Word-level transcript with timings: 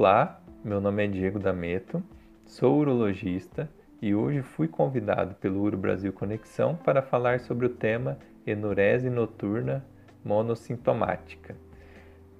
Olá, 0.00 0.40
meu 0.64 0.80
nome 0.80 1.04
é 1.04 1.08
Diego 1.08 1.40
Dameto, 1.40 2.00
sou 2.46 2.78
urologista 2.78 3.68
e 4.00 4.14
hoje 4.14 4.42
fui 4.42 4.68
convidado 4.68 5.34
pelo 5.34 5.60
Uro 5.60 5.76
Brasil 5.76 6.12
Conexão 6.12 6.76
para 6.76 7.02
falar 7.02 7.40
sobre 7.40 7.66
o 7.66 7.68
tema 7.68 8.16
enurese 8.46 9.10
noturna 9.10 9.84
monossintomática. 10.24 11.56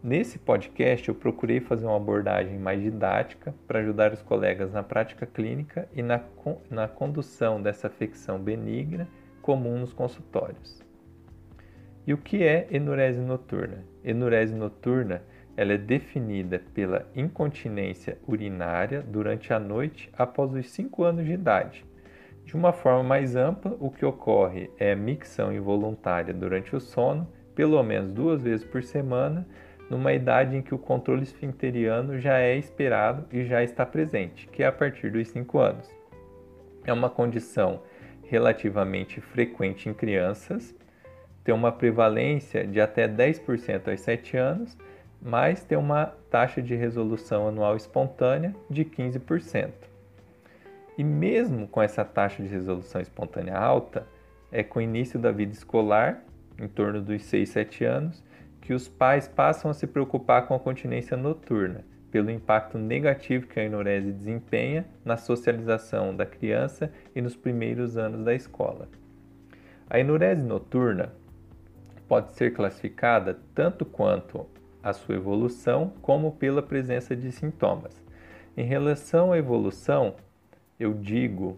Nesse 0.00 0.39
podcast 0.39 1.09
eu 1.09 1.16
procurei 1.16 1.59
fazer 1.59 1.84
uma 1.84 1.96
abordagem 1.96 2.61
mais 2.61 2.80
didática 2.80 3.52
para 3.66 3.80
ajudar 3.80 4.12
os 4.12 4.22
colegas 4.22 4.72
na 4.72 4.84
prática 4.84 5.27
clínica 5.27 5.88
e 5.93 6.00
na, 6.00 6.22
na 6.70 6.86
condução 6.86 7.61
dessa 7.61 7.88
afecção 7.88 8.38
benigna 8.38 9.09
comum 9.43 9.80
nos 9.80 9.93
consultórios. 9.93 10.80
E 12.06 12.15
o 12.15 12.19
que 12.19 12.45
é 12.45 12.69
enurese 12.70 13.20
noturna? 13.20 13.84
Enurese 14.05 14.55
noturna 14.55 15.23
ela 15.59 15.73
é 15.73 15.77
definida 15.77 16.62
pela 16.73 17.05
incontinência 17.17 18.17
urinária 18.29 19.03
durante 19.03 19.53
a 19.53 19.59
noite 19.59 20.09
após 20.17 20.55
os 20.55 20.71
5 20.71 21.03
anos 21.03 21.27
de 21.27 21.33
idade. 21.33 21.84
De 22.45 22.55
uma 22.55 22.73
forma 22.73 23.03
mais 23.03 23.34
ampla, 23.34 23.77
o 23.81 23.91
que 23.91 24.07
ocorre 24.07 24.71
é 24.79 24.95
micção 24.95 25.53
involuntária 25.53 26.33
durante 26.33 26.77
o 26.77 26.81
sono, 26.81 27.29
pelo 27.57 27.83
menos 27.83 28.12
duas 28.12 28.41
vezes 28.41 28.65
por 28.65 28.84
semana, 28.84 29.48
numa 29.91 30.12
idade 30.12 30.57
em 30.57 30.62
que 30.62 30.73
o 30.73 30.79
controle 30.79 31.25
esfincteriano 31.25 32.20
já 32.20 32.39
é 32.39 32.56
esperado 32.56 33.27
e 33.33 33.45
já 33.45 33.61
está 33.61 33.84
presente, 33.84 34.47
que 34.47 34.62
é 34.62 34.67
a 34.67 34.73
partir 34.73 35.11
dos 35.11 35.27
5 35.27 35.59
anos. 35.59 35.91
É 36.84 36.93
uma 36.93 37.11
condição 37.11 37.83
relativamente 38.23 39.20
frequente 39.20 39.89
em 39.89 39.93
crianças, 39.93 40.73
tem 41.43 41.53
uma 41.53 41.73
prevalência 41.73 42.65
de 42.65 42.81
até 42.81 43.09
10% 43.09 43.89
aos 43.89 44.00
7 44.03 44.37
anos 44.37 44.78
mas 45.20 45.64
tem 45.64 45.77
uma 45.77 46.06
taxa 46.30 46.62
de 46.62 46.74
resolução 46.74 47.48
anual 47.48 47.77
espontânea 47.77 48.55
de 48.70 48.84
15%. 48.84 49.70
E 50.97 51.05
mesmo 51.05 51.69
com 51.69 51.80
essa 51.80 52.05
taxa 52.05 52.42
de 52.42 52.48
resolução 52.48 53.00
espontânea 53.00 53.56
alta, 53.56 54.06
é 54.50 54.62
com 54.62 54.78
o 54.78 54.83
início 54.83 55.19
da 55.19 55.30
vida 55.30 55.52
escolar, 55.52 56.25
em 56.58 56.66
torno 56.66 57.00
dos 57.00 57.22
6, 57.22 57.48
7 57.48 57.84
anos, 57.84 58.25
que 58.60 58.75
os 58.75 58.88
pais 58.88 59.28
passam 59.28 59.70
a 59.70 59.75
se 59.75 59.86
preocupar 59.86 60.47
com 60.47 60.55
a 60.55 60.58
continência 60.58 61.16
noturna, 61.16 61.84
pelo 62.10 62.30
impacto 62.30 62.78
negativo 62.78 63.47
que 63.47 63.60
a 63.60 63.64
enurese 63.64 64.10
desempenha 64.10 64.86
na 65.05 65.16
socialização 65.16 66.16
da 66.16 66.27
criança 66.27 66.91
e 67.14 67.20
nos 67.20 67.36
primeiros 67.36 67.97
anos 67.97 68.25
da 68.25 68.34
escola. 68.34 68.88
A 69.88 70.00
enurese 70.00 70.42
noturna 70.42 71.12
pode 72.08 72.32
ser 72.32 72.55
classificada 72.55 73.38
tanto 73.55 73.84
quanto 73.84 74.47
a 74.83 74.93
sua 74.93 75.17
evolução, 75.17 75.93
como 76.01 76.33
pela 76.33 76.62
presença 76.62 77.17
de 77.17 77.31
sintomas. 77.33 78.03
Em 78.57 78.65
relação 78.65 79.33
à 79.33 79.39
evolução, 79.39 80.15
eu 80.79 80.95
digo 80.95 81.57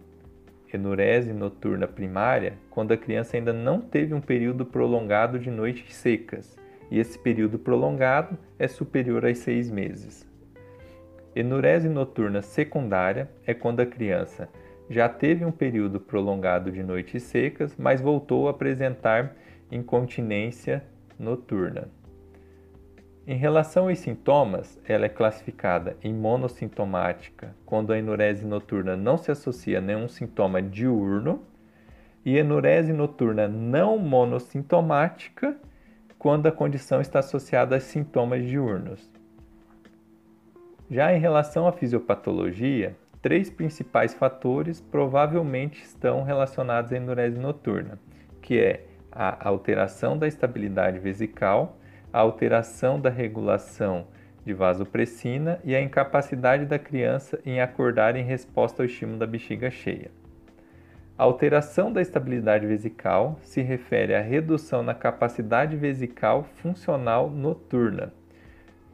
enurese 0.72 1.32
noturna 1.32 1.86
primária 1.88 2.54
quando 2.70 2.92
a 2.92 2.96
criança 2.96 3.36
ainda 3.36 3.52
não 3.52 3.80
teve 3.80 4.14
um 4.14 4.20
período 4.20 4.64
prolongado 4.64 5.38
de 5.38 5.50
noites 5.50 5.94
secas, 5.94 6.56
e 6.90 6.98
esse 6.98 7.18
período 7.18 7.58
prolongado 7.58 8.36
é 8.58 8.66
superior 8.66 9.24
a 9.24 9.34
seis 9.34 9.70
meses. 9.70 10.28
Enurese 11.34 11.88
noturna 11.88 12.42
secundária 12.42 13.30
é 13.46 13.54
quando 13.54 13.80
a 13.80 13.86
criança 13.86 14.48
já 14.88 15.08
teve 15.08 15.44
um 15.44 15.52
período 15.52 16.00
prolongado 16.00 16.72
de 16.72 16.82
noites 16.82 17.22
secas, 17.22 17.76
mas 17.78 18.00
voltou 18.00 18.48
a 18.48 18.50
apresentar 18.50 19.36
incontinência 19.70 20.82
noturna. 21.16 21.88
Em 23.30 23.36
relação 23.36 23.88
aos 23.88 24.00
sintomas, 24.00 24.76
ela 24.84 25.06
é 25.06 25.08
classificada 25.08 25.96
em 26.02 26.12
monossintomática, 26.12 27.54
quando 27.64 27.92
a 27.92 27.96
enurese 27.96 28.44
noturna 28.44 28.96
não 28.96 29.16
se 29.16 29.30
associa 29.30 29.78
a 29.78 29.80
nenhum 29.80 30.08
sintoma 30.08 30.60
diurno, 30.60 31.40
e 32.24 32.36
enurese 32.36 32.92
noturna 32.92 33.46
não 33.46 33.96
monossintomática, 33.98 35.56
quando 36.18 36.48
a 36.48 36.50
condição 36.50 37.00
está 37.00 37.20
associada 37.20 37.76
a 37.76 37.80
sintomas 37.80 38.44
diurnos. 38.44 39.08
Já 40.90 41.14
em 41.14 41.20
relação 41.20 41.68
à 41.68 41.72
fisiopatologia, 41.72 42.96
três 43.22 43.48
principais 43.48 44.12
fatores 44.12 44.80
provavelmente 44.80 45.84
estão 45.84 46.24
relacionados 46.24 46.90
à 46.90 46.96
enurese 46.96 47.38
noturna, 47.38 47.96
que 48.42 48.58
é 48.58 48.86
a 49.12 49.48
alteração 49.48 50.18
da 50.18 50.26
estabilidade 50.26 50.98
vesical, 50.98 51.76
a 52.12 52.18
alteração 52.20 53.00
da 53.00 53.10
regulação 53.10 54.06
de 54.44 54.52
vasopressina 54.52 55.60
e 55.64 55.74
a 55.74 55.80
incapacidade 55.80 56.64
da 56.64 56.78
criança 56.78 57.38
em 57.44 57.60
acordar 57.60 58.16
em 58.16 58.24
resposta 58.24 58.82
ao 58.82 58.86
estímulo 58.86 59.18
da 59.18 59.26
bexiga 59.26 59.70
cheia. 59.70 60.10
A 61.16 61.24
alteração 61.24 61.92
da 61.92 62.00
estabilidade 62.00 62.66
vesical 62.66 63.38
se 63.42 63.60
refere 63.60 64.14
à 64.14 64.20
redução 64.20 64.82
na 64.82 64.94
capacidade 64.94 65.76
vesical 65.76 66.44
funcional 66.62 67.28
noturna. 67.28 68.12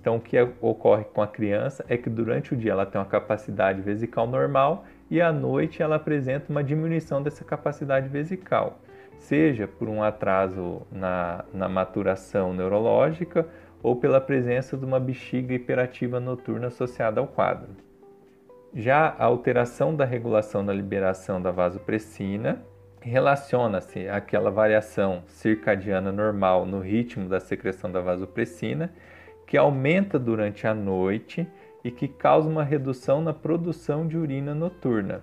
Então, 0.00 0.16
o 0.16 0.20
que 0.20 0.36
ocorre 0.60 1.04
com 1.04 1.22
a 1.22 1.26
criança 1.26 1.84
é 1.88 1.96
que 1.96 2.10
durante 2.10 2.52
o 2.52 2.56
dia 2.56 2.72
ela 2.72 2.86
tem 2.86 3.00
uma 3.00 3.06
capacidade 3.06 3.80
vesical 3.80 4.26
normal 4.26 4.84
e 5.10 5.20
à 5.20 5.32
noite 5.32 5.82
ela 5.82 5.96
apresenta 5.96 6.50
uma 6.50 6.62
diminuição 6.62 7.22
dessa 7.22 7.44
capacidade 7.44 8.08
vesical 8.08 8.80
seja 9.18 9.66
por 9.66 9.88
um 9.88 10.02
atraso 10.02 10.82
na, 10.90 11.44
na 11.52 11.68
maturação 11.68 12.52
neurológica 12.52 13.46
ou 13.82 13.96
pela 13.96 14.20
presença 14.20 14.76
de 14.76 14.84
uma 14.84 14.98
bexiga 14.98 15.54
hiperativa 15.54 16.18
noturna 16.18 16.68
associada 16.68 17.20
ao 17.20 17.26
quadro. 17.26 17.68
Já 18.74 19.14
a 19.18 19.24
alteração 19.24 19.94
da 19.94 20.04
regulação 20.04 20.62
na 20.62 20.72
liberação 20.72 21.40
da 21.40 21.50
vasopressina 21.50 22.62
relaciona-se 23.00 24.08
àquela 24.08 24.50
variação 24.50 25.22
circadiana 25.26 26.10
normal 26.10 26.66
no 26.66 26.80
ritmo 26.80 27.28
da 27.28 27.38
secreção 27.38 27.90
da 27.90 28.00
vasopressina, 28.00 28.92
que 29.46 29.56
aumenta 29.56 30.18
durante 30.18 30.66
a 30.66 30.74
noite 30.74 31.46
e 31.84 31.90
que 31.90 32.08
causa 32.08 32.48
uma 32.48 32.64
redução 32.64 33.22
na 33.22 33.32
produção 33.32 34.08
de 34.08 34.18
urina 34.18 34.54
noturna. 34.54 35.22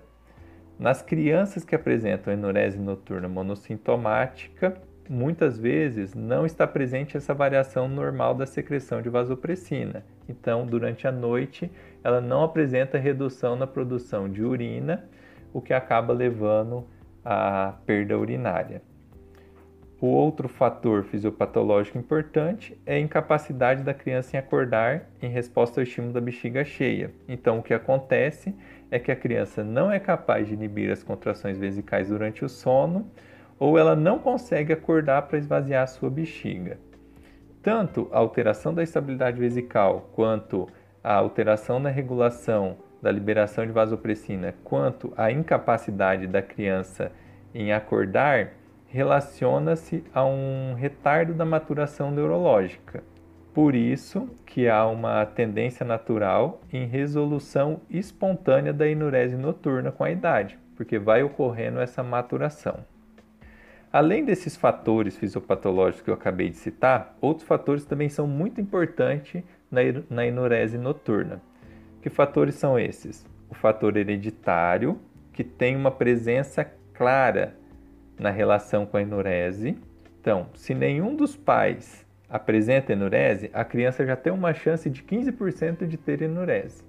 Nas 0.83 1.01
crianças 1.01 1.63
que 1.63 1.73
apresentam 1.73 2.33
enurese 2.33 2.77
noturna 2.77 3.29
monossintomática, 3.29 4.75
muitas 5.09 5.57
vezes 5.57 6.13
não 6.13 6.45
está 6.45 6.67
presente 6.67 7.15
essa 7.15 7.33
variação 7.33 7.87
normal 7.87 8.35
da 8.35 8.45
secreção 8.45 9.01
de 9.01 9.07
vasopressina. 9.07 10.03
Então, 10.27 10.65
durante 10.65 11.07
a 11.07 11.11
noite, 11.11 11.71
ela 12.03 12.19
não 12.19 12.43
apresenta 12.43 12.97
redução 12.97 13.55
na 13.55 13.65
produção 13.65 14.29
de 14.29 14.43
urina, 14.43 15.05
o 15.53 15.61
que 15.61 15.73
acaba 15.73 16.11
levando 16.11 16.85
à 17.23 17.75
perda 17.85 18.19
urinária. 18.19 18.81
O 20.01 20.07
outro 20.07 20.49
fator 20.49 21.05
fisiopatológico 21.05 21.97
importante 21.97 22.77
é 22.85 22.95
a 22.95 22.99
incapacidade 22.99 23.83
da 23.83 23.93
criança 23.93 24.35
em 24.35 24.39
acordar 24.41 25.05
em 25.21 25.29
resposta 25.29 25.79
ao 25.79 25.83
estímulo 25.85 26.11
da 26.11 26.19
bexiga 26.19 26.65
cheia. 26.65 27.09
Então, 27.25 27.59
o 27.59 27.63
que 27.63 27.73
acontece 27.73 28.49
é 28.49 28.53
que 28.99 29.11
a 29.11 29.15
criança 29.15 29.63
não 29.63 29.91
é 29.91 29.99
capaz 29.99 30.47
de 30.47 30.53
inibir 30.53 30.91
as 30.91 31.03
contrações 31.03 31.57
vesicais 31.57 32.09
durante 32.09 32.43
o 32.43 32.49
sono 32.49 33.09
ou 33.59 33.77
ela 33.77 33.95
não 33.95 34.19
consegue 34.19 34.73
acordar 34.73 35.23
para 35.23 35.37
esvaziar 35.37 35.83
a 35.83 35.87
sua 35.87 36.09
bexiga. 36.09 36.77
Tanto 37.61 38.09
a 38.11 38.17
alteração 38.17 38.73
da 38.73 38.83
estabilidade 38.83 39.39
vesical 39.39 40.09
quanto 40.13 40.67
a 41.03 41.13
alteração 41.13 41.79
na 41.79 41.89
regulação 41.89 42.77
da 43.01 43.11
liberação 43.11 43.65
de 43.65 43.71
vasopressina, 43.71 44.55
quanto 44.63 45.13
a 45.17 45.31
incapacidade 45.31 46.25
da 46.25 46.41
criança 46.41 47.11
em 47.53 47.73
acordar, 47.73 48.53
relaciona-se 48.87 50.03
a 50.13 50.23
um 50.23 50.73
retardo 50.75 51.33
da 51.33 51.43
maturação 51.43 52.11
neurológica. 52.11 53.03
Por 53.53 53.75
isso 53.75 54.27
que 54.47 54.67
há 54.67 54.85
uma 54.87 55.25
tendência 55.25 55.85
natural 55.85 56.59
em 56.71 56.87
resolução 56.87 57.81
espontânea 57.87 58.73
da 58.73 58.87
enurese 58.87 59.37
noturna 59.37 59.91
com 59.91 60.03
a 60.03 60.09
idade, 60.09 60.57
porque 60.75 60.97
vai 60.97 61.21
ocorrendo 61.21 61.79
essa 61.79 62.01
maturação. 62.01 62.79
Além 63.91 64.25
desses 64.25 64.55
fatores 64.55 65.15
fisiopatológicos 65.15 66.01
que 66.01 66.09
eu 66.09 66.15
acabei 66.15 66.49
de 66.49 66.55
citar, 66.55 67.15
outros 67.21 67.47
fatores 67.47 67.85
também 67.85 68.09
são 68.09 68.25
muito 68.25 68.59
importantes 68.59 69.43
na 70.09 70.25
enurese 70.25 70.79
noturna. 70.79 71.39
Que 72.01 72.09
fatores 72.09 72.55
são 72.55 72.79
esses? 72.79 73.23
O 73.51 73.53
fator 73.53 73.95
hereditário, 73.95 74.99
que 75.31 75.43
tem 75.43 75.75
uma 75.75 75.91
presença 75.91 76.65
clara 76.91 77.55
na 78.19 78.31
relação 78.31 78.83
com 78.87 78.97
a 78.97 79.01
enurese. 79.03 79.77
Então, 80.19 80.47
se 80.55 80.73
nenhum 80.73 81.15
dos 81.15 81.35
pais 81.35 82.03
apresenta 82.33 82.93
enurese, 82.93 83.51
a 83.53 83.63
criança 83.63 84.03
já 84.03 84.15
tem 84.15 84.33
uma 84.33 84.55
chance 84.55 84.89
de 84.89 85.03
15% 85.03 85.85
de 85.85 85.97
ter 85.97 86.23
enurese. 86.23 86.83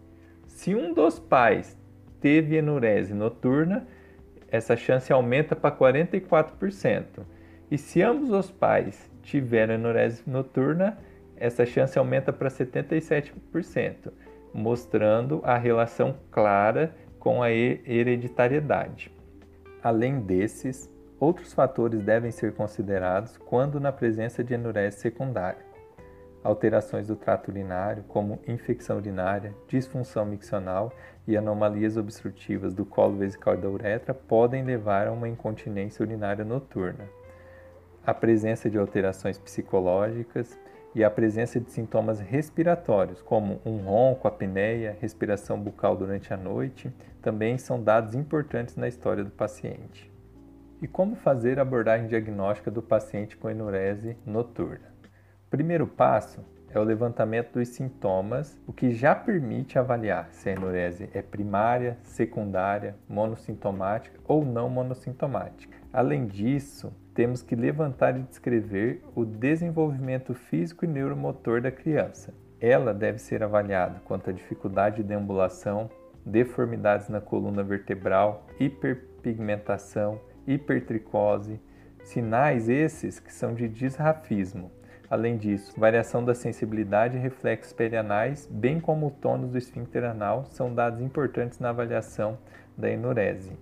Se 0.47 0.75
um 0.75 0.95
dos 0.95 1.19
pais 1.19 1.79
teve 2.19 2.57
enurese 2.57 3.13
noturna, 3.13 3.87
essa 4.49 4.75
chance 4.75 5.13
aumenta 5.13 5.55
para 5.55 5.77
44%. 5.77 7.27
E 7.71 7.77
se 7.77 8.01
ambos 8.01 8.31
os 8.31 8.51
pais 8.51 9.11
tiveram 9.23 9.75
enurese 9.75 10.23
noturna, 10.27 10.97
essa 11.37 11.67
chance 11.67 11.99
aumenta 11.99 12.33
para 12.33 12.49
77%. 12.49 14.11
mostrando 14.57 15.41
a 15.43 15.59
relação 15.59 16.15
clara 16.31 16.95
com 17.19 17.43
a 17.43 17.51
hereditariedade. 17.51 19.11
Além 19.83 20.21
desses, 20.21 20.89
outros 21.25 21.55
fatores 21.55 22.03
devem 22.03 22.31
ser 22.31 22.53
considerados 22.53 23.39
quando 23.39 23.81
na 23.81 23.91
presença 23.91 24.45
de 24.45 24.53
enurese 24.53 24.99
secundária. 24.99 25.65
Alterações 26.43 27.07
do 27.07 27.17
trato 27.17 27.51
urinário, 27.51 28.05
como 28.07 28.39
infecção 28.47 28.99
urinária, 28.99 29.55
disfunção 29.67 30.27
miccional 30.27 30.93
e 31.27 31.35
anomalias 31.35 31.97
obstrutivas 31.97 32.75
do 32.75 32.85
colo 32.85 33.17
vesical 33.17 33.55
e 33.55 33.57
da 33.57 33.71
uretra, 33.71 34.13
podem 34.13 34.63
levar 34.63 35.07
a 35.07 35.13
uma 35.13 35.27
incontinência 35.27 36.05
urinária 36.05 36.45
noturna. 36.45 37.09
A 38.07 38.13
presença 38.13 38.69
de 38.69 38.77
alterações 38.77 39.39
psicológicas 39.39 40.61
e 40.95 41.03
a 41.03 41.11
presença 41.11 41.59
de 41.59 41.71
sintomas 41.71 42.21
respiratórios, 42.21 43.23
como 43.23 43.59
um 43.65 43.79
ronco, 43.79 44.29
apneia, 44.29 44.95
respiração 45.01 45.59
bucal 45.59 45.97
durante 45.97 46.35
a 46.35 46.37
noite, 46.37 46.93
também 47.23 47.57
são 47.57 47.83
dados 47.83 48.15
importantes 48.15 48.77
na 48.77 48.87
história 48.87 49.25
do 49.25 49.31
paciente. 49.31 50.14
E 50.85 50.87
como 50.87 51.17
fazer 51.17 51.59
a 51.59 51.63
abordagem 51.63 52.09
diagnóstica 52.09 52.71
do 52.71 52.83
paciente 52.83 53.39
com 53.39 53.49
enurese 53.49 54.19
noturna? 54.27 54.93
O 55.47 55.51
primeiro 55.51 55.87
passo 55.87 56.45
é 56.69 56.79
o 56.79 56.85
levantamento 56.85 57.55
dos 57.55 57.69
sintomas, 57.69 58.61
o 58.67 58.73
que 58.73 58.93
já 58.93 59.15
permite 59.15 59.79
avaliar 59.79 60.29
se 60.31 60.51
a 60.51 60.53
enurese 60.53 61.09
é 61.15 61.23
primária, 61.23 61.97
secundária, 62.03 62.97
monossintomática 63.09 64.21
ou 64.27 64.45
não 64.45 64.69
monossintomática. 64.69 65.75
Além 65.91 66.27
disso, 66.27 66.95
temos 67.15 67.41
que 67.41 67.57
levantar 67.57 68.19
e 68.19 68.23
descrever 68.23 69.03
o 69.15 69.25
desenvolvimento 69.25 70.35
físico 70.35 70.85
e 70.85 70.89
neuromotor 70.89 71.63
da 71.63 71.71
criança. 71.71 72.35
Ela 72.61 72.93
deve 72.93 73.21
ser 73.21 73.43
avaliada 73.43 74.03
quanto 74.05 74.29
à 74.29 74.35
dificuldade 74.35 74.97
de 74.97 75.05
deambulação, 75.05 75.89
deformidades 76.27 77.09
na 77.09 77.23
coluna 77.23 77.63
vertebral, 77.63 78.47
hiperpigmentação, 78.61 80.21
hipertricose, 80.47 81.61
sinais 82.03 82.69
esses 82.69 83.19
que 83.19 83.33
são 83.33 83.55
de 83.55 83.69
disrafismo. 83.69 84.71
Além 85.11 85.37
disso, 85.37 85.79
variação 85.79 86.25
da 86.25 86.35
sensibilidade 86.35 87.17
e 87.17 87.21
reflexos 87.21 87.73
perianais, 87.73 88.49
bem 88.51 88.81
como 88.81 89.07
o 89.07 89.11
tônus 89.11 89.51
do 89.51 89.59
esfíncter 89.59 90.05
anal, 90.05 90.45
são 90.47 90.75
dados 90.75 91.01
importantes 91.01 91.59
na 91.59 91.71
avaliação 91.71 92.39
da 92.77 92.91
enurese. 92.91 93.53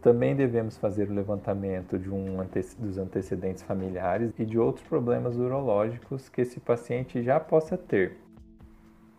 Também 0.00 0.34
devemos 0.34 0.76
fazer 0.78 1.08
o 1.08 1.14
levantamento 1.14 1.98
de 1.98 2.10
um 2.10 2.38
dos 2.78 2.98
antecedentes 2.98 3.62
familiares 3.62 4.32
e 4.38 4.44
de 4.44 4.58
outros 4.58 4.86
problemas 4.86 5.36
urológicos 5.36 6.28
que 6.28 6.40
esse 6.40 6.58
paciente 6.58 7.22
já 7.22 7.38
possa 7.38 7.76
ter, 7.76 8.16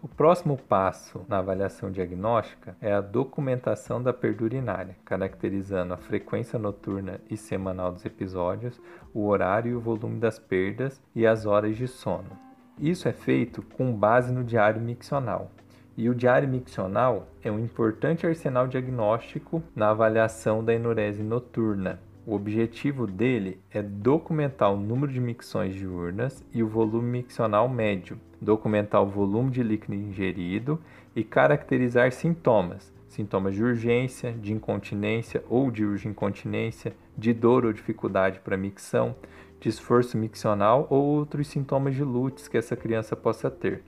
o 0.04 0.08
próximo 0.10 0.58
passo 0.58 1.26
na 1.30 1.38
avaliação 1.38 1.90
diagnóstica 1.90 2.76
é 2.82 2.92
a 2.92 3.00
documentação 3.00 4.04
da 4.04 4.12
perda 4.12 4.44
urinária, 4.44 4.98
caracterizando 5.06 5.94
a 5.94 5.98
frequência 5.98 6.60
noturna 6.60 7.22
e 7.30 7.38
semanal 7.38 7.90
dos 7.94 8.04
episódios, 8.04 8.82
o 9.14 9.26
horário 9.26 9.72
e 9.72 9.76
o 9.76 9.80
volume 9.80 10.20
das 10.20 10.38
perdas 10.38 11.02
e 11.16 11.26
as 11.26 11.46
horas 11.46 11.78
de 11.78 11.88
sono. 11.88 12.38
Isso 12.78 13.08
é 13.08 13.14
feito 13.14 13.62
com 13.62 13.94
base 13.94 14.34
no 14.34 14.44
diário 14.44 14.82
miccional. 14.82 15.50
E 15.96 16.10
o 16.10 16.16
diário 16.16 16.50
miccional 16.50 17.30
é 17.42 17.50
um 17.50 17.60
importante 17.60 18.28
arsenal 18.28 18.68
diagnóstico 18.68 19.64
na 19.74 19.92
avaliação 19.92 20.66
da 20.66 20.74
enurese 20.74 21.24
noturna, 21.24 22.02
o 22.26 22.36
objetivo 22.36 23.06
dele 23.06 23.60
é 23.70 23.82
documentar 23.82 24.72
o 24.72 24.78
número 24.78 25.12
de 25.12 25.20
micções 25.20 25.76
diurnas 25.76 26.44
e 26.54 26.64
o 26.64 26.68
volume 26.68 27.20
miccional 27.20 27.68
médio, 27.68 28.18
documentar 28.40 29.04
o 29.04 29.10
volume 29.10 29.52
de 29.52 29.62
líquido 29.62 29.94
ingerido 29.94 30.80
e 31.14 31.24
caracterizar 31.24 32.14
sintomas, 32.14 32.94
sintomas 33.10 33.54
de 33.56 33.64
urgência, 33.64 34.32
de 34.32 34.54
incontinência 34.54 35.44
ou 35.50 35.70
de 35.70 35.84
urgincontinência, 35.84 36.96
de 37.18 37.34
dor 37.34 37.66
ou 37.66 37.74
dificuldade 37.74 38.40
para 38.40 38.56
micção, 38.56 39.16
de 39.60 39.68
esforço 39.68 40.18
miccional 40.18 40.88
ou 40.90 41.04
outros 41.04 41.48
sintomas 41.48 41.94
de 41.94 42.04
lutes 42.04 42.48
que 42.48 42.58
essa 42.58 42.76
criança 42.76 43.18
possa 43.18 43.52
ter. 43.52 43.84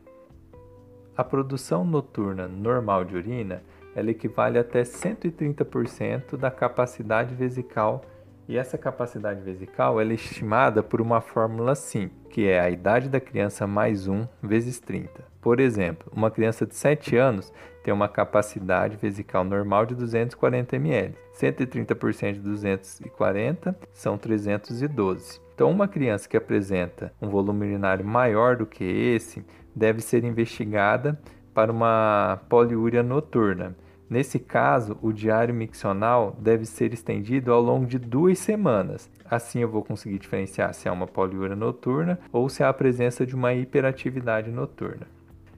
A 1.15 1.23
produção 1.23 1.85
noturna 1.85 2.49
normal 2.49 3.05
de 3.05 3.15
urina 3.15 3.63
ela 3.95 4.11
equivale 4.11 4.59
até 4.59 4.81
130% 4.81 6.35
da 6.35 6.51
capacidade 6.51 7.33
vesical 7.33 8.03
e 8.47 8.57
essa 8.57 8.77
capacidade 8.77 9.41
vesical 9.41 9.99
é 9.99 10.05
estimada 10.05 10.83
por 10.83 11.01
uma 11.01 11.21
fórmula 11.21 11.71
assim, 11.71 12.09
que 12.29 12.47
é 12.47 12.59
a 12.59 12.69
idade 12.69 13.09
da 13.09 13.19
criança 13.19 13.65
mais 13.65 14.07
1 14.07 14.27
vezes 14.41 14.79
30. 14.79 15.25
Por 15.41 15.59
exemplo, 15.59 16.11
uma 16.15 16.31
criança 16.31 16.65
de 16.65 16.75
7 16.75 17.15
anos 17.17 17.51
tem 17.83 17.93
uma 17.93 18.07
capacidade 18.07 18.97
vesical 18.97 19.43
normal 19.43 19.85
de 19.85 19.95
240 19.95 20.75
ml. 20.75 21.15
130% 21.39 22.33
de 22.33 22.39
240 22.39 23.77
são 23.93 24.17
312. 24.17 25.39
Então, 25.53 25.69
uma 25.69 25.87
criança 25.87 26.27
que 26.27 26.35
apresenta 26.35 27.13
um 27.21 27.29
volume 27.29 27.67
urinário 27.67 28.03
maior 28.03 28.57
do 28.57 28.65
que 28.65 28.83
esse 28.83 29.45
deve 29.75 30.01
ser 30.01 30.23
investigada 30.23 31.19
para 31.53 31.71
uma 31.71 32.41
poliúria 32.49 33.01
noturna 33.01 33.75
Nesse 34.07 34.37
caso, 34.37 34.97
o 35.01 35.11
diário 35.11 35.53
miccional 35.53 36.37
deve 36.39 36.65
ser 36.65 36.93
estendido 36.93 37.51
ao 37.51 37.61
longo 37.61 37.87
de 37.87 37.97
duas 37.97 38.37
semanas. 38.37 39.09
Assim 39.25 39.59
eu 39.59 39.69
vou 39.69 39.83
conseguir 39.83 40.19
diferenciar 40.19 40.73
se 40.75 40.87
há 40.87 40.93
uma 40.93 41.07
poliúria 41.07 41.55
noturna 41.55 42.19
ou 42.31 42.47
se 42.47 42.63
há 42.63 42.69
a 42.69 42.73
presença 42.73 43.25
de 43.25 43.33
uma 43.33 43.53
hiperatividade 43.53 44.51
noturna. 44.51 45.07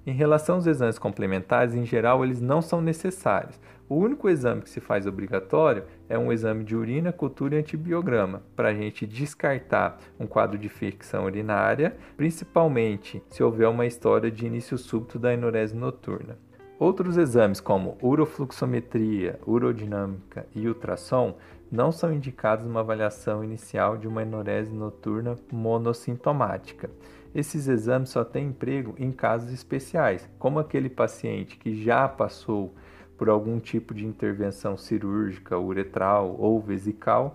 Em 0.05 0.13
relação 0.13 0.55
aos 0.55 0.65
exames 0.65 0.97
complementares, 0.97 1.75
em 1.75 1.85
geral, 1.85 2.23
eles 2.23 2.39
não 2.39 2.61
são 2.61 2.79
necessários. 2.79 3.59
O 3.89 3.95
único 3.95 4.29
exame 4.29 4.61
que 4.61 4.69
se 4.69 4.79
faz 4.79 5.05
obrigatório 5.05 5.83
é 6.07 6.17
um 6.17 6.31
exame 6.31 6.63
de 6.63 6.77
urina, 6.77 7.11
cultura 7.11 7.55
e 7.55 7.59
antibiograma, 7.59 8.41
para 8.55 8.69
a 8.69 8.73
gente 8.73 9.05
descartar 9.05 9.97
um 10.17 10.25
quadro 10.25 10.57
de 10.57 10.67
infecção 10.67 11.25
urinária, 11.25 11.97
principalmente 12.15 13.21
se 13.29 13.43
houver 13.43 13.67
uma 13.67 13.85
história 13.85 14.31
de 14.31 14.45
início 14.45 14.77
súbito 14.77 15.19
da 15.19 15.33
enurese 15.33 15.75
noturna. 15.75 16.37
Outros 16.79 17.17
exames, 17.17 17.59
como 17.59 17.97
urofluxometria, 18.03 19.39
urodinâmica 19.47 20.45
e 20.53 20.67
ultrassom, 20.67 21.35
não 21.71 21.91
são 21.91 22.13
indicados 22.13 22.65
numa 22.65 22.81
avaliação 22.81 23.43
inicial 23.43 23.97
de 23.97 24.07
uma 24.07 24.21
enurese 24.21 24.71
noturna 24.71 25.35
monossintomática. 25.51 26.87
Esses 27.33 27.67
exames 27.67 28.09
só 28.09 28.23
têm 28.23 28.49
emprego 28.49 28.93
em 28.99 29.11
casos 29.11 29.51
especiais, 29.51 30.29
como 30.37 30.59
aquele 30.59 30.87
paciente 30.87 31.57
que 31.57 31.83
já 31.83 32.07
passou 32.07 32.75
por 33.17 33.27
algum 33.27 33.59
tipo 33.59 33.91
de 33.91 34.05
intervenção 34.05 34.77
cirúrgica, 34.77 35.57
uretral 35.57 36.35
ou 36.37 36.61
vesical. 36.61 37.33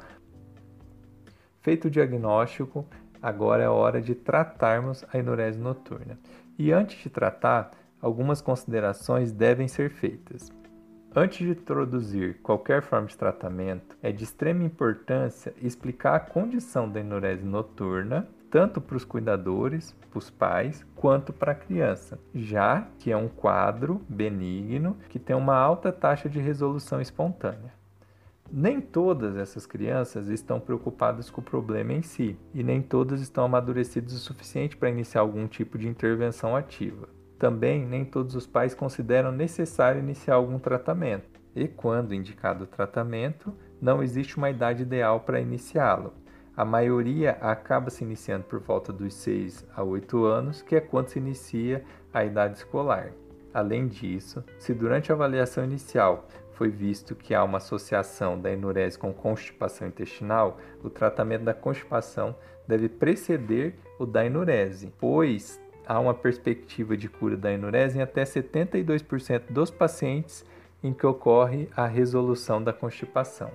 Feito 1.60 1.88
o 1.88 1.90
diagnóstico, 1.90 2.86
agora 3.20 3.64
é 3.64 3.68
hora 3.68 4.00
de 4.00 4.14
tratarmos 4.14 5.04
a 5.12 5.18
enurese 5.18 5.58
noturna. 5.58 6.16
E 6.56 6.70
antes 6.70 7.02
de 7.02 7.10
tratar, 7.10 7.72
algumas 8.02 8.42
considerações 8.42 9.30
devem 9.32 9.68
ser 9.68 9.88
feitas. 9.90 10.52
Antes 11.14 11.46
de 11.46 11.50
introduzir 11.50 12.40
qualquer 12.42 12.82
forma 12.82 13.06
de 13.06 13.16
tratamento, 13.16 13.96
é 14.02 14.10
de 14.10 14.24
extrema 14.24 14.64
importância 14.64 15.54
explicar 15.60 16.16
a 16.16 16.20
condição 16.20 16.88
da 16.88 17.00
enurese 17.00 17.44
noturna, 17.44 18.26
tanto 18.50 18.80
para 18.80 18.96
os 18.96 19.04
cuidadores, 19.04 19.94
para 20.10 20.18
os 20.18 20.30
pais, 20.30 20.84
quanto 20.96 21.32
para 21.32 21.52
a 21.52 21.54
criança, 21.54 22.18
já 22.34 22.86
que 22.98 23.12
é 23.12 23.16
um 23.16 23.28
quadro 23.28 24.00
benigno 24.08 24.96
que 25.08 25.18
tem 25.18 25.36
uma 25.36 25.54
alta 25.54 25.92
taxa 25.92 26.28
de 26.28 26.40
resolução 26.40 27.00
espontânea. 27.00 27.72
Nem 28.50 28.80
todas 28.80 29.36
essas 29.36 29.66
crianças 29.66 30.28
estão 30.28 30.60
preocupadas 30.60 31.30
com 31.30 31.40
o 31.40 31.44
problema 31.44 31.92
em 31.92 32.02
si, 32.02 32.38
e 32.54 32.62
nem 32.62 32.82
todas 32.82 33.20
estão 33.20 33.44
amadurecidas 33.44 34.12
o 34.12 34.18
suficiente 34.18 34.76
para 34.76 34.90
iniciar 34.90 35.22
algum 35.22 35.46
tipo 35.46 35.78
de 35.78 35.88
intervenção 35.88 36.54
ativa. 36.56 37.08
Também 37.42 37.84
nem 37.84 38.04
todos 38.04 38.36
os 38.36 38.46
pais 38.46 38.72
consideram 38.72 39.32
necessário 39.32 39.98
iniciar 39.98 40.36
algum 40.36 40.60
tratamento, 40.60 41.40
e 41.56 41.66
quando 41.66 42.14
indicado 42.14 42.62
o 42.62 42.66
tratamento, 42.68 43.52
não 43.80 44.00
existe 44.00 44.36
uma 44.36 44.48
idade 44.48 44.84
ideal 44.84 45.18
para 45.18 45.40
iniciá-lo. 45.40 46.14
A 46.56 46.64
maioria 46.64 47.32
acaba 47.40 47.90
se 47.90 48.04
iniciando 48.04 48.44
por 48.44 48.60
volta 48.60 48.92
dos 48.92 49.14
6 49.14 49.66
a 49.74 49.82
8 49.82 50.24
anos, 50.24 50.62
que 50.62 50.76
é 50.76 50.80
quando 50.80 51.08
se 51.08 51.18
inicia 51.18 51.84
a 52.14 52.24
idade 52.24 52.58
escolar. 52.58 53.10
Além 53.52 53.88
disso, 53.88 54.44
se 54.56 54.72
durante 54.72 55.10
a 55.10 55.16
avaliação 55.16 55.64
inicial 55.64 56.28
foi 56.52 56.70
visto 56.70 57.16
que 57.16 57.34
há 57.34 57.42
uma 57.42 57.58
associação 57.58 58.40
da 58.40 58.52
enurese 58.52 58.96
com 58.96 59.12
constipação 59.12 59.88
intestinal, 59.88 60.58
o 60.80 60.88
tratamento 60.88 61.42
da 61.42 61.52
constipação 61.52 62.36
deve 62.68 62.88
preceder 62.88 63.74
o 63.98 64.06
da 64.06 64.24
enurese, 64.24 64.92
pois 64.96 65.60
há 65.86 65.98
uma 65.98 66.14
perspectiva 66.14 66.96
de 66.96 67.08
cura 67.08 67.36
da 67.36 67.52
enurese 67.52 67.98
em 67.98 68.02
até 68.02 68.24
72% 68.24 69.44
dos 69.50 69.70
pacientes 69.70 70.44
em 70.82 70.92
que 70.92 71.06
ocorre 71.06 71.68
a 71.76 71.86
resolução 71.86 72.62
da 72.62 72.72
constipação. 72.72 73.50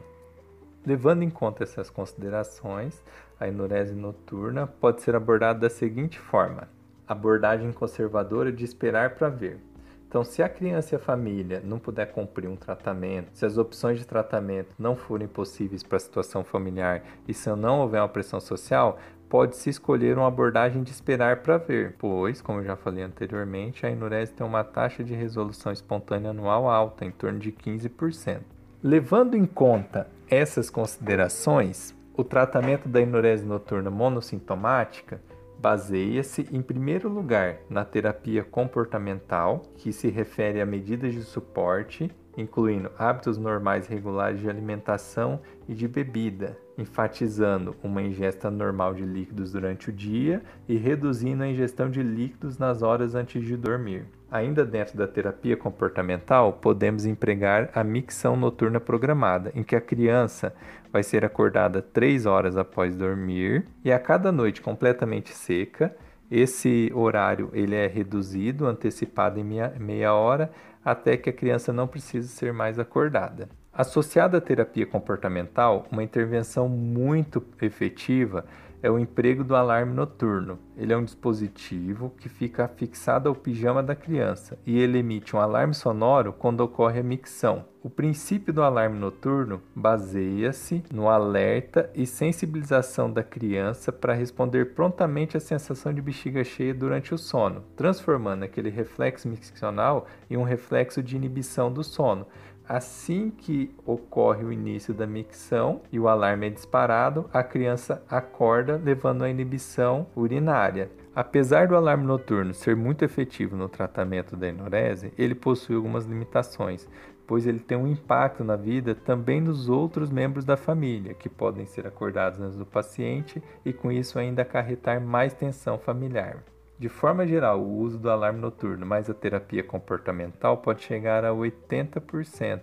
Levando 0.86 1.24
em 1.24 1.30
conta 1.30 1.64
essas 1.64 1.90
considerações, 1.90 3.04
a 3.40 3.48
enurese 3.48 3.94
noturna 3.94 4.66
pode 4.66 5.02
ser 5.02 5.16
abordada 5.16 5.60
da 5.60 5.70
seguinte 5.70 6.18
forma: 6.18 6.70
abordagem 7.08 7.72
conservadora 7.74 8.52
de 8.52 8.64
esperar 8.64 9.16
para 9.16 9.30
ver. 9.30 9.60
Então, 10.08 10.24
se 10.24 10.42
a 10.42 10.48
criança 10.48 10.96
e 10.96 10.98
a 10.98 11.00
família 11.00 11.62
não 11.66 11.78
puder 11.78 12.14
cumprir 12.14 12.48
um 12.48 12.56
tratamento, 12.56 13.32
se 13.34 13.46
as 13.46 13.58
opções 13.58 14.00
de 14.00 14.08
tratamento 14.08 14.70
não 14.80 14.96
forem 14.96 15.28
possíveis 15.28 15.84
para 15.84 15.98
a 15.98 16.00
situação 16.00 16.46
familiar 16.46 17.04
e 17.28 17.34
se 17.34 17.54
não 17.54 17.82
houver 17.82 18.00
uma 18.00 18.08
pressão 18.08 18.40
social, 18.40 18.98
pode-se 19.30 19.70
escolher 19.70 20.18
uma 20.18 20.28
abordagem 20.28 20.84
de 20.84 20.92
esperar 20.92 21.38
para 21.38 21.58
ver, 21.58 21.96
pois, 21.98 22.42
como 22.42 22.64
já 22.64 22.76
falei 22.76 23.04
anteriormente, 23.04 23.86
a 23.86 23.92
enurese 23.92 24.34
tem 24.34 24.46
uma 24.46 24.64
taxa 24.64 25.04
de 25.04 25.14
resolução 25.14 25.72
espontânea 25.72 26.32
anual 26.32 26.70
alta, 26.70 27.06
em 27.06 27.12
torno 27.12 27.40
de 27.40 27.52
15%. 27.52 28.40
Levando 28.82 29.36
em 29.36 29.46
conta 29.46 30.08
essas 30.30 30.70
considerações, 30.70 31.96
o 32.16 32.24
tratamento 32.24 32.88
da 32.88 33.02
enurese 33.02 33.46
noturna 33.46 33.90
monossintomática 33.90 35.22
baseia-se, 35.60 36.48
em 36.52 36.62
primeiro 36.62 37.10
lugar, 37.10 37.58
na 37.70 37.84
terapia 37.84 38.44
comportamental, 38.44 39.64
que 39.76 39.92
se 39.92 40.10
refere 40.10 40.62
a 40.62 40.66
medidas 40.66 41.14
de 41.14 41.24
suporte, 41.24 42.12
incluindo 42.38 42.92
hábitos 42.98 43.38
normais 43.38 43.88
regulares 43.88 44.40
de 44.40 44.50
alimentação 44.50 45.42
e 45.68 45.74
de 45.74 45.88
bebida, 45.88 46.56
enfatizando 46.78 47.76
uma 47.82 48.02
ingesta 48.02 48.52
normal 48.52 48.94
de 48.94 49.04
líquidos 49.04 49.52
durante 49.52 49.90
o 49.90 49.94
dia 49.94 50.44
e 50.68 50.78
reduzindo 50.78 51.44
a 51.44 51.48
ingestão 51.48 51.90
de 51.90 52.04
líquidos 52.04 52.60
nas 52.60 52.84
horas 52.84 53.16
antes 53.16 53.44
de 53.44 53.58
dormir. 53.58 54.06
Ainda 54.30 54.66
dentro 54.66 54.98
da 54.98 55.08
terapia 55.08 55.56
comportamental, 55.56 56.54
podemos 56.54 57.06
empregar 57.06 57.70
a 57.74 57.82
micção 57.82 58.36
noturna 58.36 58.80
programada, 58.80 59.52
em 59.56 59.64
que 59.64 59.76
a 59.76 59.82
criança 59.82 60.54
vai 60.92 61.04
ser 61.04 61.26
acordada 61.26 61.82
3 61.82 62.26
horas 62.26 62.58
após 62.58 62.96
dormir 62.96 63.66
e 63.84 63.92
a 63.92 64.00
cada 64.00 64.32
noite 64.32 64.62
completamente 64.62 65.34
seca. 65.34 65.96
Esse 66.30 66.92
horário 66.94 67.50
ele 67.54 67.76
é 67.76 67.88
reduzido, 67.88 68.66
antecipado 68.66 69.40
em 69.40 69.44
meia, 69.44 69.74
meia 69.80 70.14
hora, 70.14 70.52
até 70.84 71.18
que 71.18 71.30
a 71.30 71.34
criança 71.34 71.72
não 71.72 71.88
precise 71.88 72.28
ser 72.28 72.52
mais 72.52 72.80
acordada. 72.80 73.50
Associada 73.72 74.40
à 74.40 74.42
terapia 74.42 74.88
comportamental, 74.88 75.86
uma 75.92 76.04
intervenção 76.04 76.68
muito 76.68 77.44
efetiva 77.62 78.44
é 78.82 78.90
o 78.90 79.00
emprego 79.00 79.44
do 79.44 79.56
alarme 79.56 79.94
noturno. 79.94 80.60
Ele 80.76 80.94
é 80.94 80.98
um 80.98 81.04
dispositivo 81.04 82.14
que 82.20 82.30
fica 82.30 82.68
fixado 82.68 83.28
ao 83.28 83.36
pijama 83.36 83.82
da 83.82 83.96
criança 83.96 84.58
e 84.66 84.80
ele 84.80 85.00
emite 85.00 85.36
um 85.36 85.40
alarme 85.40 85.74
sonoro 85.74 86.34
quando 86.34 86.62
ocorre 86.62 87.00
a 87.00 87.04
micção. 87.04 87.66
O 87.88 87.90
princípio 87.90 88.52
do 88.52 88.62
alarme 88.62 89.00
noturno 89.00 89.62
baseia-se 89.74 90.84
no 90.94 91.08
alerta 91.08 91.90
e 91.96 92.06
sensibilização 92.06 93.10
da 93.10 93.24
criança 93.24 93.94
para 93.94 94.14
responder 94.14 94.74
prontamente 94.74 95.38
à 95.38 95.40
sensação 95.40 95.94
de 95.94 96.02
bexiga 96.02 96.44
cheia 96.44 96.74
durante 96.74 97.14
o 97.14 97.18
sono, 97.18 97.64
transformando 97.78 98.44
aquele 98.44 98.70
reflexo 98.70 99.30
miccional 99.30 100.06
em 100.30 100.36
um 100.36 100.44
reflexo 100.44 101.02
de 101.02 101.16
inibição 101.16 101.72
do 101.72 101.82
sono 101.82 102.28
Assim 102.68 103.32
que 103.32 103.74
ocorre 103.86 104.44
o 104.44 104.52
início 104.52 104.94
da 104.94 105.08
micção 105.08 105.82
e 105.90 105.98
o 105.98 106.10
alarme 106.10 106.48
é 106.48 106.50
disparado, 106.50 107.30
a 107.32 107.42
criança 107.42 108.04
acorda, 108.10 108.76
levando 108.84 109.24
à 109.24 109.30
inibição 109.30 110.08
urinária. 110.14 110.92
Apesar 111.16 111.68
do 111.68 111.78
alarme 111.78 112.06
noturno 112.06 112.54
ser 112.54 112.76
muito 112.76 113.06
efetivo 113.06 113.56
no 113.56 113.70
tratamento 113.70 114.36
da 114.36 114.50
enurese, 114.50 115.14
ele 115.18 115.34
possui 115.34 115.78
algumas 115.78 116.06
limitações, 116.06 116.90
pois 117.28 117.46
ele 117.46 117.60
tem 117.60 117.78
um 117.78 117.86
impacto 117.86 118.44
na 118.44 118.56
vida 118.56 118.96
também 118.96 119.44
dos 119.44 119.68
outros 119.68 120.10
membros 120.10 120.46
da 120.46 120.56
família, 120.56 121.14
que 121.14 121.28
podem 121.28 121.66
ser 121.66 121.86
acordados 121.86 122.40
antes 122.40 122.58
do 122.58 122.66
paciente 122.66 123.44
e 123.66 123.74
com 123.74 123.92
isso 123.92 124.18
ainda 124.18 124.42
acarretar 124.42 125.02
mais 125.02 125.34
tensão 125.34 125.78
familiar. 125.78 126.42
De 126.80 126.88
forma 126.88 127.28
geral, 127.28 127.60
o 127.60 127.80
uso 127.80 127.98
do 127.98 128.10
alarme 128.10 128.40
noturno 128.40 128.86
mais 128.86 129.10
a 129.10 129.14
terapia 129.14 129.64
comportamental 129.64 130.58
pode 130.58 130.84
chegar 130.84 131.26
a 131.26 131.32
80%. 131.32 132.62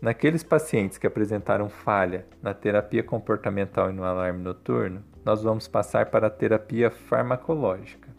Naqueles 0.00 0.42
pacientes 0.42 0.98
que 0.98 1.06
apresentaram 1.06 1.68
falha 1.68 2.26
na 2.42 2.52
terapia 2.52 3.02
comportamental 3.02 3.90
e 3.90 3.94
no 3.94 4.04
alarme 4.04 4.42
noturno, 4.42 5.02
nós 5.24 5.42
vamos 5.42 5.66
passar 5.66 6.06
para 6.06 6.26
a 6.26 6.30
terapia 6.30 6.90
farmacológica. 6.90 8.10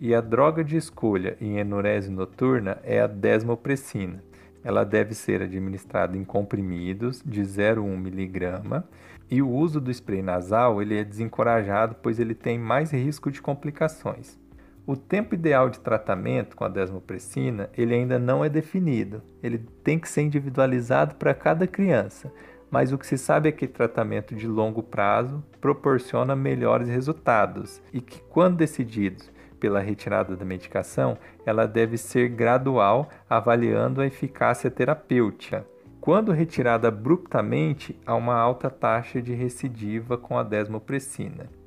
E 0.00 0.12
a 0.12 0.20
droga 0.20 0.64
de 0.64 0.76
escolha 0.76 1.36
em 1.40 1.58
enurese 1.58 2.10
noturna 2.10 2.78
é 2.82 3.00
a 3.00 3.06
desmopressina. 3.06 4.27
Ela 4.64 4.84
deve 4.84 5.14
ser 5.14 5.42
administrada 5.42 6.16
em 6.16 6.24
comprimidos 6.24 7.22
de 7.24 7.42
0,1 7.42 7.94
mg 7.94 8.84
e 9.30 9.42
o 9.42 9.48
uso 9.48 9.80
do 9.80 9.90
spray 9.90 10.22
nasal 10.22 10.80
ele 10.80 10.98
é 10.98 11.04
desencorajado, 11.04 11.96
pois 12.02 12.18
ele 12.18 12.34
tem 12.34 12.58
mais 12.58 12.90
risco 12.92 13.30
de 13.30 13.42
complicações. 13.42 14.38
O 14.86 14.96
tempo 14.96 15.34
ideal 15.34 15.68
de 15.68 15.80
tratamento 15.80 16.56
com 16.56 16.64
a 16.64 16.68
desmopressina 16.68 17.68
ele 17.76 17.94
ainda 17.94 18.18
não 18.18 18.42
é 18.42 18.48
definido. 18.48 19.22
Ele 19.42 19.58
tem 19.84 19.98
que 19.98 20.08
ser 20.08 20.22
individualizado 20.22 21.16
para 21.16 21.34
cada 21.34 21.66
criança, 21.66 22.32
mas 22.70 22.90
o 22.90 22.96
que 22.96 23.06
se 23.06 23.18
sabe 23.18 23.50
é 23.50 23.52
que 23.52 23.66
tratamento 23.66 24.34
de 24.34 24.46
longo 24.46 24.82
prazo 24.82 25.44
proporciona 25.60 26.34
melhores 26.34 26.88
resultados 26.88 27.82
e 27.92 28.00
que, 28.00 28.20
quando 28.30 28.56
decididos 28.56 29.30
pela 29.58 29.80
retirada 29.80 30.36
da 30.36 30.44
medicação, 30.44 31.18
ela 31.44 31.66
deve 31.66 31.96
ser 31.98 32.28
gradual, 32.28 33.08
avaliando 33.28 34.00
a 34.00 34.06
eficácia 34.06 34.70
terapêutica. 34.70 35.66
Quando 36.00 36.32
retirada 36.32 36.88
abruptamente, 36.88 37.98
há 38.06 38.14
uma 38.14 38.36
alta 38.36 38.70
taxa 38.70 39.20
de 39.20 39.34
recidiva 39.34 40.16
com 40.16 40.38
a 40.38 40.42
desmopressina. 40.42 41.57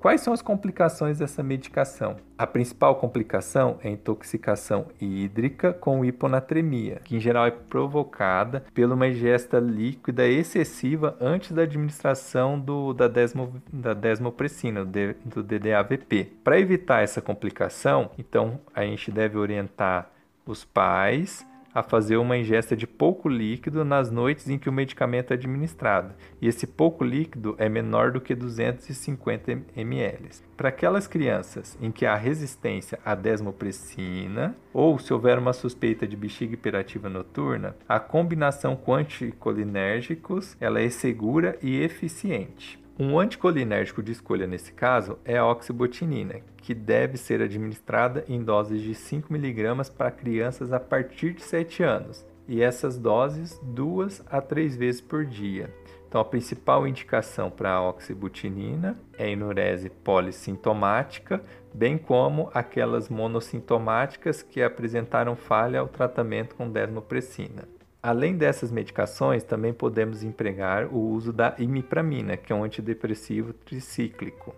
Quais 0.00 0.20
são 0.20 0.32
as 0.32 0.40
complicações 0.40 1.18
dessa 1.18 1.42
medicação? 1.42 2.16
A 2.36 2.46
principal 2.46 2.94
complicação 2.96 3.78
é 3.82 3.90
intoxicação 3.90 4.86
hídrica 5.00 5.72
com 5.72 6.04
hiponatremia, 6.04 7.00
que 7.02 7.16
em 7.16 7.20
geral 7.20 7.46
é 7.46 7.50
provocada 7.50 8.64
por 8.72 8.84
uma 8.84 9.08
ingesta 9.08 9.58
líquida 9.58 10.24
excessiva 10.28 11.16
antes 11.20 11.50
da 11.50 11.62
administração 11.62 12.60
do, 12.60 12.94
da, 12.94 13.08
desmo, 13.08 13.60
da 13.72 13.92
desmopressina, 13.92 14.84
do 14.84 15.42
DDAVP. 15.42 16.32
Para 16.44 16.60
evitar 16.60 17.02
essa 17.02 17.20
complicação, 17.20 18.12
então 18.16 18.60
a 18.72 18.84
gente 18.84 19.10
deve 19.10 19.36
orientar 19.36 20.12
os 20.46 20.64
pais 20.64 21.44
a 21.74 21.82
fazer 21.82 22.16
uma 22.16 22.36
ingesta 22.36 22.76
de 22.76 22.86
pouco 22.86 23.28
líquido 23.28 23.84
nas 23.84 24.10
noites 24.10 24.48
em 24.48 24.58
que 24.58 24.68
o 24.68 24.72
medicamento 24.72 25.30
é 25.30 25.34
administrado, 25.34 26.14
e 26.40 26.48
esse 26.48 26.66
pouco 26.66 27.04
líquido 27.04 27.54
é 27.58 27.68
menor 27.68 28.12
do 28.12 28.20
que 28.20 28.34
250 28.34 29.58
ml. 29.76 30.28
Para 30.56 30.70
aquelas 30.70 31.06
crianças 31.06 31.78
em 31.80 31.90
que 31.90 32.06
há 32.06 32.14
resistência 32.14 32.98
à 33.04 33.14
desmopressina 33.14 34.56
ou 34.72 34.98
se 34.98 35.12
houver 35.12 35.38
uma 35.38 35.52
suspeita 35.52 36.06
de 36.06 36.16
bexiga 36.16 36.54
hiperativa 36.54 37.08
noturna, 37.08 37.76
a 37.88 38.00
combinação 38.00 38.74
com 38.76 38.94
anticolinérgicos 38.94 40.56
ela 40.60 40.80
é 40.80 40.88
segura 40.88 41.58
e 41.62 41.80
eficiente. 41.80 42.78
Um 43.00 43.16
anticolinérgico 43.16 44.02
de 44.02 44.10
escolha 44.10 44.44
nesse 44.44 44.72
caso 44.72 45.20
é 45.24 45.38
a 45.38 45.46
oxibotinina, 45.46 46.40
que 46.56 46.74
deve 46.74 47.16
ser 47.16 47.40
administrada 47.40 48.24
em 48.28 48.42
doses 48.42 48.82
de 48.82 48.92
5 48.92 49.32
mg 49.32 49.88
para 49.96 50.10
crianças 50.10 50.72
a 50.72 50.80
partir 50.80 51.32
de 51.32 51.42
7 51.42 51.84
anos, 51.84 52.26
e 52.48 52.60
essas 52.60 52.98
doses 52.98 53.56
duas 53.62 54.20
a 54.28 54.40
três 54.40 54.74
vezes 54.74 55.00
por 55.00 55.24
dia. 55.24 55.72
Então, 56.08 56.20
a 56.20 56.24
principal 56.24 56.88
indicação 56.88 57.52
para 57.52 57.70
a 57.70 57.88
oxibutinina 57.88 58.96
é 59.16 59.26
a 59.26 59.30
enurese 59.30 59.90
polissintomática, 59.90 61.40
bem 61.72 61.96
como 61.96 62.50
aquelas 62.52 63.08
monossintomáticas 63.08 64.42
que 64.42 64.60
apresentaram 64.60 65.36
falha 65.36 65.78
ao 65.78 65.86
tratamento 65.86 66.56
com 66.56 66.68
desmopressina. 66.68 67.77
Além 68.02 68.36
dessas 68.36 68.70
medicações, 68.70 69.42
também 69.42 69.72
podemos 69.72 70.22
empregar 70.22 70.86
o 70.86 70.98
uso 70.98 71.32
da 71.32 71.56
imipramina, 71.58 72.36
que 72.36 72.52
é 72.52 72.56
um 72.56 72.62
antidepressivo 72.62 73.52
tricíclico. 73.52 74.54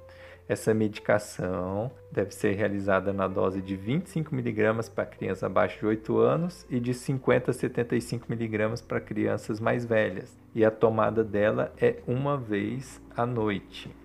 Essa 0.46 0.74
medicação 0.74 1.90
deve 2.12 2.34
ser 2.34 2.54
realizada 2.54 3.12
na 3.12 3.28
dose 3.28 3.62
de 3.62 3.76
25 3.76 4.34
mg 4.34 4.90
para 4.90 5.06
crianças 5.06 5.44
abaixo 5.44 5.78
de 5.78 5.86
8 5.86 6.18
anos 6.18 6.66
e 6.68 6.80
de 6.80 6.92
50 6.92 7.50
a 7.50 7.54
75 7.54 8.30
mg 8.30 8.82
para 8.82 9.00
crianças 9.00 9.58
mais 9.58 9.86
velhas, 9.86 10.36
e 10.54 10.64
a 10.64 10.70
tomada 10.70 11.24
dela 11.24 11.72
é 11.80 11.96
uma 12.06 12.36
vez 12.36 13.00
à 13.16 13.24
noite. 13.24 13.99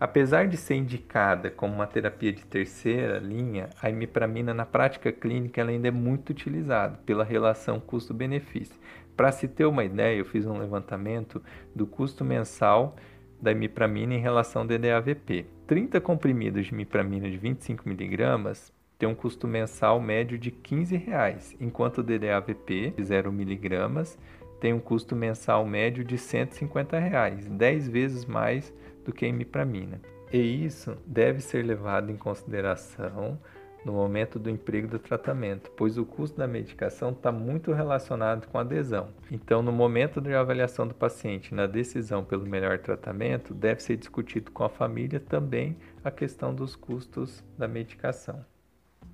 Apesar 0.00 0.46
de 0.46 0.56
ser 0.56 0.76
indicada 0.76 1.50
como 1.50 1.74
uma 1.74 1.86
terapia 1.86 2.32
de 2.32 2.46
terceira 2.46 3.18
linha, 3.18 3.68
a 3.82 3.90
imipramina 3.90 4.54
na 4.54 4.64
prática 4.64 5.10
clínica 5.10 5.64
ainda 5.64 5.88
é 5.88 5.90
muito 5.90 6.30
utilizada 6.30 7.00
pela 7.04 7.24
relação 7.24 7.80
custo-benefício. 7.80 8.76
Para 9.16 9.32
se 9.32 9.48
ter 9.48 9.64
uma 9.64 9.84
ideia, 9.84 10.16
eu 10.16 10.24
fiz 10.24 10.46
um 10.46 10.56
levantamento 10.56 11.42
do 11.74 11.84
custo 11.84 12.24
mensal 12.24 12.94
da 13.42 13.50
imipramina 13.50 14.14
em 14.14 14.20
relação 14.20 14.62
ao 14.62 14.68
DDAVP. 14.68 15.46
30 15.66 16.00
comprimidos 16.00 16.66
de 16.66 16.72
imipramina 16.72 17.28
de 17.28 17.38
25mg 17.38 18.70
tem 18.96 19.08
um 19.08 19.14
custo 19.16 19.48
mensal 19.48 20.00
médio 20.00 20.38
de 20.38 20.52
15 20.52 20.96
reais, 20.96 21.56
enquanto 21.60 21.98
o 21.98 22.02
DDAVP 22.04 22.94
de 22.96 23.02
0mg 23.02 24.16
tem 24.60 24.72
um 24.72 24.80
custo 24.80 25.14
mensal 25.14 25.64
médio 25.64 26.04
de 26.04 26.18
150 26.18 26.98
reais, 26.98 27.48
10 27.48 27.88
vezes 27.88 28.24
mais 28.24 28.72
do 29.08 29.12
que 29.14 29.24
a 29.24 29.28
imipramina. 29.28 29.98
E 30.30 30.38
isso 30.38 30.94
deve 31.06 31.40
ser 31.40 31.64
levado 31.64 32.12
em 32.12 32.16
consideração 32.16 33.38
no 33.82 33.92
momento 33.92 34.38
do 34.38 34.50
emprego 34.50 34.86
do 34.86 34.98
tratamento, 34.98 35.70
pois 35.74 35.96
o 35.96 36.04
custo 36.04 36.36
da 36.36 36.46
medicação 36.46 37.10
está 37.10 37.32
muito 37.32 37.72
relacionado 37.72 38.46
com 38.48 38.58
a 38.58 38.60
adesão. 38.60 39.08
Então, 39.30 39.62
no 39.62 39.72
momento 39.72 40.20
de 40.20 40.34
avaliação 40.34 40.86
do 40.86 40.94
paciente, 40.94 41.54
na 41.54 41.66
decisão 41.66 42.22
pelo 42.22 42.46
melhor 42.46 42.78
tratamento, 42.80 43.54
deve 43.54 43.82
ser 43.82 43.96
discutido 43.96 44.50
com 44.50 44.62
a 44.62 44.68
família 44.68 45.18
também 45.18 45.74
a 46.04 46.10
questão 46.10 46.54
dos 46.54 46.76
custos 46.76 47.42
da 47.56 47.66
medicação. 47.66 48.44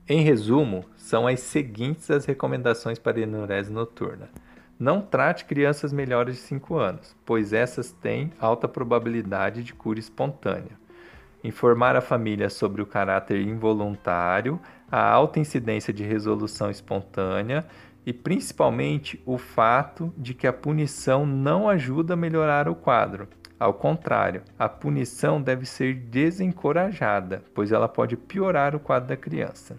Em 0.08 0.22
resumo, 0.22 0.84
são 0.96 1.28
as 1.28 1.38
seguintes 1.38 2.10
as 2.10 2.24
recomendações 2.24 2.98
para 2.98 3.20
enurese 3.20 3.72
noturna. 3.72 4.28
Não 4.78 5.00
trate 5.00 5.44
crianças 5.44 5.92
melhores 5.92 6.36
de 6.36 6.42
5 6.42 6.76
anos, 6.76 7.16
pois 7.24 7.52
essas 7.52 7.92
têm 7.92 8.32
alta 8.40 8.66
probabilidade 8.66 9.62
de 9.62 9.72
cura 9.72 9.98
espontânea 9.98 10.84
informar 11.44 11.94
a 11.94 12.00
família 12.00 12.48
sobre 12.48 12.80
o 12.80 12.86
caráter 12.86 13.42
involuntário, 13.42 14.58
a 14.90 15.06
alta 15.06 15.38
incidência 15.38 15.92
de 15.92 16.02
resolução 16.02 16.70
espontânea 16.70 17.66
e 18.06 18.12
principalmente 18.12 19.22
o 19.26 19.36
fato 19.36 20.12
de 20.16 20.32
que 20.32 20.46
a 20.46 20.52
punição 20.52 21.26
não 21.26 21.68
ajuda 21.68 22.14
a 22.14 22.16
melhorar 22.16 22.66
o 22.66 22.74
quadro. 22.74 23.28
Ao 23.60 23.74
contrário, 23.74 24.42
a 24.58 24.68
punição 24.68 25.40
deve 25.40 25.66
ser 25.66 25.94
desencorajada, 25.94 27.44
pois 27.54 27.70
ela 27.70 27.88
pode 27.88 28.16
piorar 28.16 28.74
o 28.74 28.80
quadro 28.80 29.10
da 29.10 29.16
criança. 29.16 29.76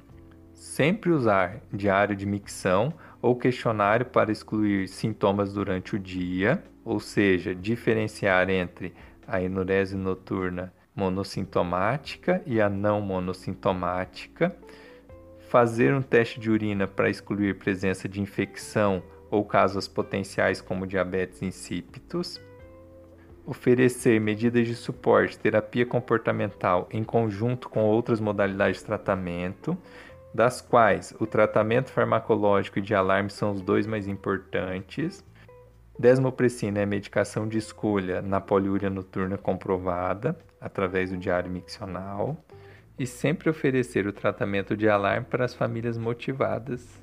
Sempre 0.54 1.12
usar 1.12 1.62
diário 1.74 2.16
de 2.16 2.26
micção 2.26 2.94
ou 3.26 3.36
questionário 3.36 4.06
para 4.06 4.32
excluir 4.32 4.88
sintomas 4.88 5.52
durante 5.52 5.96
o 5.96 6.00
dia, 6.00 6.64
ou 6.84 7.00
seja, 7.00 7.56
diferenciar 7.56 8.52
entre 8.52 8.94
a 9.28 9.42
enurese 9.42 9.98
noturna 9.98 10.72
monossintomática 10.96 12.44
e 12.46 12.62
a 12.62 12.70
não 12.70 13.02
monossintomática, 13.02 14.56
fazer 15.50 15.92
um 15.92 16.04
teste 16.04 16.40
de 16.40 16.52
urina 16.52 16.86
para 16.86 17.10
excluir 17.10 17.58
presença 17.58 18.08
de 18.08 18.22
infecção 18.22 19.02
ou 19.32 19.44
casos 19.44 19.88
potenciais 19.88 20.62
como 20.62 20.86
diabetes 20.86 21.42
insípidos, 21.42 22.40
oferecer 23.44 24.22
medidas 24.22 24.68
de 24.68 24.76
suporte, 24.76 25.40
terapia 25.40 25.86
comportamental 25.88 26.88
em 26.92 27.04
conjunto 27.04 27.70
com 27.70 27.86
outras 27.86 28.20
modalidades 28.20 28.82
de 28.82 28.86
tratamento, 28.86 29.76
das 30.36 30.60
quais 30.60 31.16
o 31.18 31.26
tratamento 31.26 31.90
farmacológico 31.90 32.80
e 32.80 32.82
de 32.82 32.94
alarme 32.94 33.30
são 33.30 33.54
os 33.54 33.62
dois 33.62 33.88
mais 33.88 34.06
importantes. 34.06 35.24
Desmopressina 35.98 36.82
é 36.82 36.86
medicação 36.86 37.48
de 37.48 37.58
escolha 37.58 38.22
na 38.22 38.42
poliúria 38.42 38.90
noturna 38.90 39.38
comprovada 39.38 40.38
através 40.60 41.10
do 41.10 41.18
diário 41.18 41.50
miccional 41.50 42.38
e 43.00 43.08
sempre 43.08 43.50
oferecer 43.50 44.06
o 44.08 44.12
tratamento 44.12 44.76
de 44.76 44.90
alarme 44.90 45.26
para 45.26 45.46
as 45.46 45.54
famílias 45.54 45.98
motivadas. 45.98 47.02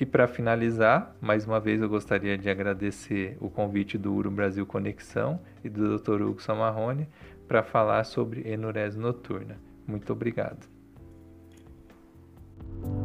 E 0.00 0.04
para 0.04 0.26
finalizar, 0.26 1.14
mais 1.20 1.46
uma 1.46 1.60
vez 1.60 1.80
eu 1.80 1.88
gostaria 1.88 2.36
de 2.36 2.50
agradecer 2.50 3.36
o 3.40 3.48
convite 3.48 3.96
do 3.96 4.12
Uro 4.12 4.28
Brasil 4.28 4.66
Conexão 4.66 5.40
e 5.62 5.68
do 5.68 5.96
Dr. 5.96 6.22
Hugo 6.22 6.42
Samarrone 6.42 7.08
para 7.46 7.62
falar 7.62 8.02
sobre 8.02 8.50
enurese 8.50 8.98
noturna. 8.98 9.56
Muito 9.86 10.12
obrigado. 10.12 10.71
thank 12.80 12.84
you 12.84 13.01